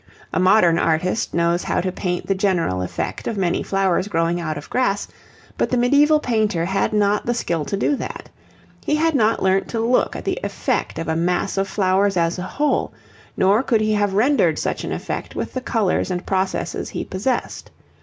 [0.33, 4.57] A modern artist knows how to paint the general effect of many flowers growing out
[4.57, 5.07] of grass,
[5.59, 8.27] but the medieval painter had not the skill to do that.
[8.83, 12.39] He had not learnt to look at the effect of a mass of flowers as
[12.39, 12.91] a whole,
[13.37, 17.69] nor could he have rendered such an effect with the colours and processes he possessed.